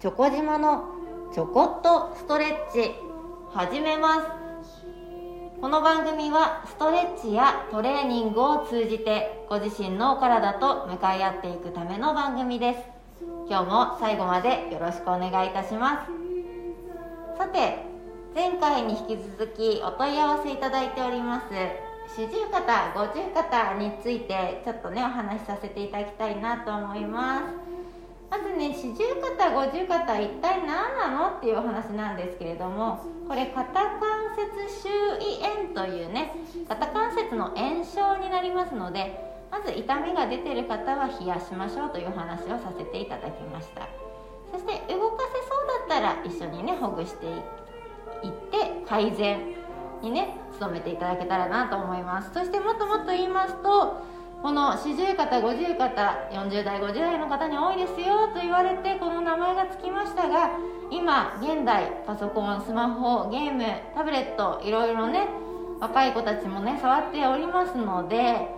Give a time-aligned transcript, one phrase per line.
[0.00, 0.84] チョコ島の
[1.32, 2.90] ちょこっとストレッチ
[3.52, 4.22] 始めます。
[5.60, 12.80] この番組はストレッチやトレーニングを通じてご自身のお体と向かい合っていくための番組です。
[13.48, 17.38] 今日も最後までよろしくお願いいたします。
[17.38, 17.78] さて
[18.34, 21.93] 前回に引き続きお問い合わせいただいております。
[22.06, 27.74] 四十肩五十肩についてちょっとねお話しさせていただきたいなと思います。
[28.30, 34.00] まずね四十肩五十肩一体何なのっていうお話なんですけれどもこれ肩関
[34.34, 34.88] 節周
[35.20, 36.32] 囲炎というね
[36.68, 39.18] 肩関節の炎症になりますので
[39.50, 43.86] まず痛みが出てる方は冷やしましょうというお話をさせていただきました。
[44.50, 47.28] そして動かせそうだったら一緒にねほぐしてい
[48.28, 49.38] って改善
[50.02, 52.30] にね努めていただけたらなと思います。
[52.32, 54.02] そしてもっともっと言いますと
[54.42, 60.50] この四十肩五十肩40代50代の方に多いですよと言われてこの名前がつきましたが
[60.90, 63.64] 今現代パソコンスマホゲーム
[63.94, 65.28] タブレットいろいろね
[65.80, 68.48] 若い子たちもね触っておりますので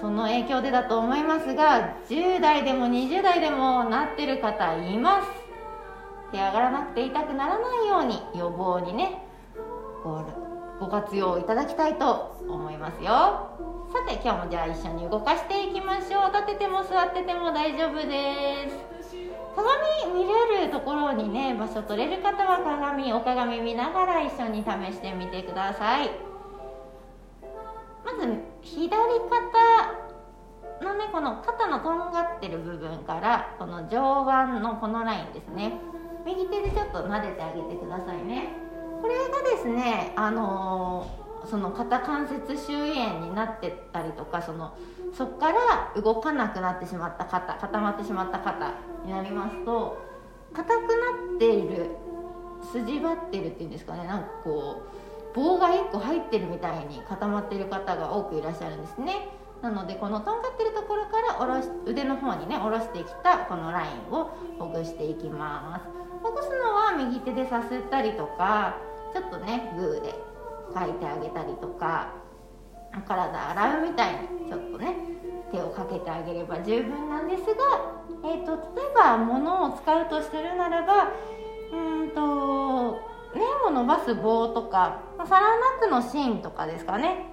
[0.00, 5.28] その影響でだと思いますが10代でも20代でもなってる方います。
[6.32, 9.22] 手上がらなくて痛くならないように予防にね
[10.82, 13.54] ご活用いただきたいと思いますよ。
[13.92, 16.32] さて今日もじゃあ一緒に動かしていきましょう。
[16.32, 18.76] 立てても座ってても大丈夫です。
[19.54, 26.10] 鏡見れるところにね場所取れる方は鏡お鏡見ながら一緒に試してみてください。
[28.04, 28.26] まず
[28.62, 35.74] 左肩のねこの肩のとんがってる部分からこの上腕のこのラインですね。
[36.26, 38.61] 右手でちょっと撫でてあげてくださいね。
[39.02, 41.10] これがですねあの
[41.50, 44.76] その肩関節周囲炎になってたりとかその
[45.12, 49.98] そこから動かなくなってしまった肩固まってしまった肩になりますと
[50.52, 50.86] 硬くな
[51.34, 51.90] っている
[52.72, 54.82] 筋張ってるっていうんですかねなんかこ
[55.34, 59.28] う棒が1個入ってるみたいに固まってる方が多くいらっしゃるんですね。
[59.62, 66.02] なのでこのとんがってるところから下ろし腕の方にね下ろしてきたこのラインをほぐしていきます。
[66.22, 68.76] ほぐすのは右手でさすったりとか
[69.12, 70.14] ちょっとねグーで
[70.74, 72.14] 書いてあげたりとか
[73.06, 74.96] 体洗うみたいにちょっとね
[75.50, 77.52] 手をかけてあげれば十分なんですが、
[78.24, 81.12] えーと、例えば物を使うとしてるならば
[81.72, 83.00] うんと
[83.34, 87.26] 麺を伸ばす棒とかサランラックの芯とかですかね。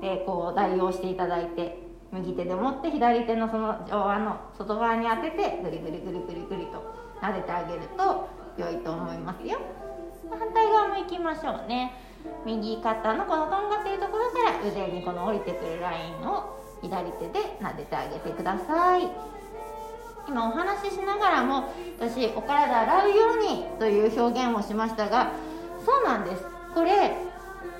[0.00, 1.78] でこう代用していただいて
[2.10, 9.58] 右手で持って左手のその上腕の外側に当ててグリグリグリグリグリと撫でてあげると良いと思いますよ。
[10.28, 11.92] 反対側も行きましょうね。
[12.44, 19.08] 右肩のこのとんがっているところから腕にこの降りてくるラインを左手で撫でてあげてください。
[20.28, 25.32] 今お話ししながらも私お体洗うようにという表現をしましたが
[25.84, 26.44] そうなんです。
[26.74, 27.16] これ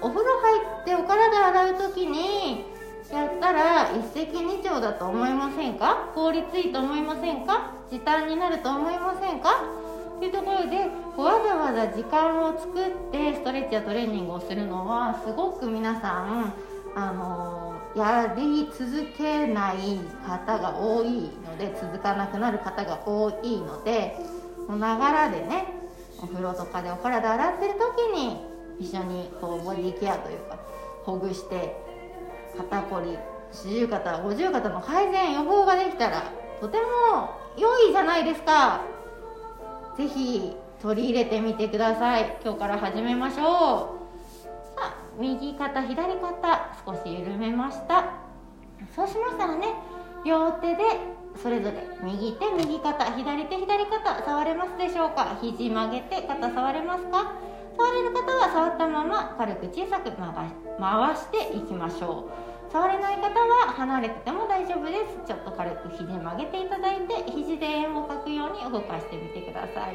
[0.00, 2.64] お風呂入ってお体洗う時に
[3.12, 6.10] やったら一石二鳥だと思いませんか？
[6.14, 7.72] 効率いいと思いませんか？
[7.90, 9.62] 時短になると思いませんか？
[10.20, 10.76] というところで
[11.16, 16.52] わざわざ時間を作ってストレッチやトレーニングをするのはすごく皆さん
[16.94, 24.18] あのやり続けない方が多いので続かなくなる方が多いので
[24.68, 25.72] ながらでね
[26.22, 28.44] お風呂とかでお体洗ってる時に
[28.78, 30.58] 一緒にこうボディケアというか
[31.02, 31.74] ほぐして
[32.58, 33.16] 肩こり
[33.52, 38.99] 四十肩五十肩の改善予防ができたらとても良いじゃないですか。
[40.00, 42.38] ぜひ取り入れてみてください。
[42.42, 43.38] 今日から始めましょう。
[43.38, 43.50] さ
[44.78, 48.04] あ右肩左肩少し緩めました。
[48.96, 49.66] そうしましたらね
[50.24, 50.84] 両手で
[51.36, 55.36] それぞれ右手右肩左手左肩触れますでしょうか？
[55.42, 57.34] 肘曲げて肩触れますか？
[57.76, 62.49] 触れる方は触ったまま軽く小さく回していきましょう。
[62.72, 63.34] 触れない方
[63.66, 65.26] は離れてても大丈夫です。
[65.26, 69.94] ちょっと軽く肘曲げていただいて肘で円を描くように動かしてみてください。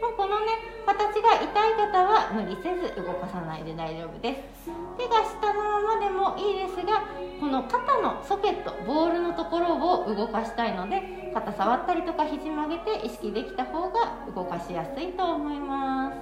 [0.00, 0.46] もうこのね
[0.86, 4.70] 形が痛い方は無理せず動かさないで大丈夫です。
[4.96, 7.02] 手が下のままでもいいですが
[7.40, 16.16] この肩のソケットボールのところを動かしたいので肩触ったりとか肘曲げて意識できた方が動かしやすいと思います。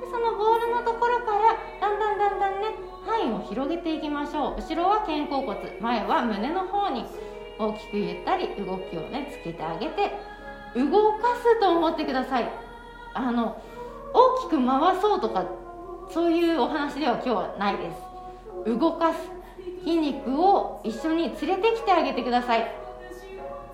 [0.00, 0.73] でそのボール
[4.24, 4.60] ましょう。
[4.60, 5.56] 後ろは肩甲骨。
[5.80, 7.04] 前は胸の方に。
[7.58, 8.48] 大きくゆったり。
[8.56, 10.12] 動きをねつけてあげて。
[10.74, 12.50] 動かすと思ってください。
[13.12, 13.62] あの
[14.12, 15.46] 大きく回そうとか
[16.10, 17.92] そういうお話では今日はないで
[18.64, 18.78] す。
[18.78, 19.30] 動かす。
[19.84, 22.83] 筋肉を一緒に連れてきてあげてください。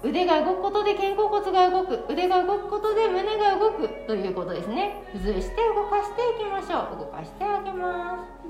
[0.03, 2.07] 腕が動くことで肩甲骨が動く。
[2.09, 3.89] 腕が動くことで胸が動く。
[4.07, 5.03] ということですね。
[5.13, 6.99] 付随して動かしていきましょう。
[7.01, 8.41] 動かしてあげます。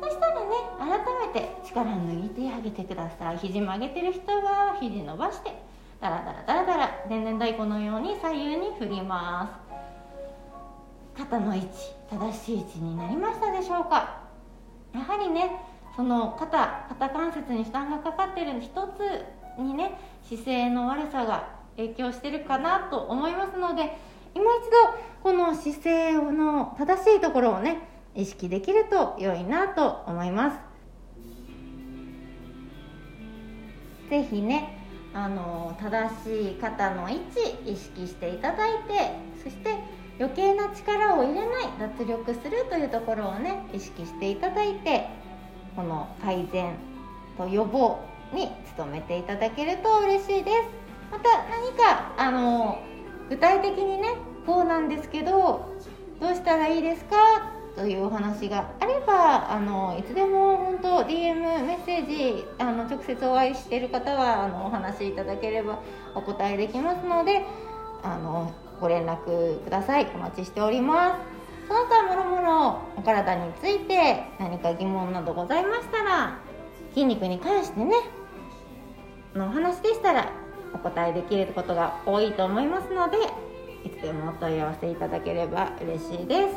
[0.00, 0.88] そしたらね改
[1.32, 3.38] めて力抜いてあげてください。
[3.38, 5.52] 肘曲げてる人は肘伸ばして
[6.00, 9.60] ダラダラダラダラ天然太鼓のように左右に振りま
[11.14, 11.18] す。
[11.18, 11.68] 肩の位置
[12.10, 14.24] 正しい位置になりましたでしょうか。
[14.94, 15.60] やはりね
[15.94, 19.98] その肩肩関節に負担がかかってる一つにね
[20.28, 23.96] 姿勢の悪さが影響してるかなと思いますので
[24.34, 30.74] 今一度この姿勢の正しいところをね意識できると良いなと思います。
[34.10, 34.78] 是非ね
[35.14, 39.12] あの正しい肩の位置意識していただいて
[39.42, 39.76] そして
[40.18, 41.64] 余計な力を入れない
[41.98, 45.08] 脱力するというところをね意識していただいて
[45.74, 46.74] この改善
[47.36, 47.98] と予防
[48.34, 50.56] に努めていただけると嬉しいです。
[51.12, 52.78] また何かあの
[53.28, 54.16] 具体的にね
[54.46, 55.72] こうなんですけど
[56.20, 57.16] どうしたらいいですか？
[57.76, 61.34] というお話があればあのいつでも本当 DM
[61.66, 65.80] メッセージあの直接お会いしている方はあのお話しいただければ
[66.14, 67.44] お答えできますので
[68.04, 70.06] あのご連絡ください。
[70.14, 71.34] お待ちしております。
[71.66, 76.38] その他もろもろお体について何か疑問などございましたら
[76.92, 77.94] 筋肉に関してね
[79.34, 80.30] のお話でしたら
[80.72, 83.16] お答えできることが多いと思いますので
[83.84, 86.54] いつでもお問い合わせいただければ嬉しいです。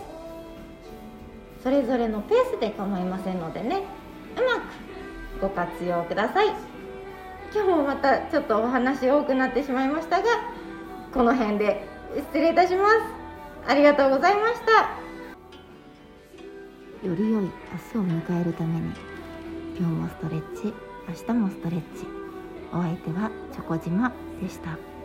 [1.63, 3.83] それぞれのペースで構いませんのでね
[4.37, 4.59] うま
[5.39, 6.47] くご活用ください。
[7.53, 10.27] 今日もまたちょっとお話多くなってしまいましたが
[11.13, 12.95] この辺で失礼いたします。
[13.67, 14.91] ありがとうございました。
[17.07, 17.51] より良い明
[17.93, 18.91] 日を迎えるために
[19.77, 20.73] 今日もストレッチ
[21.07, 22.26] 明日もストレッチ。
[22.73, 24.11] お相手はチョコ島
[24.41, 24.96] でした。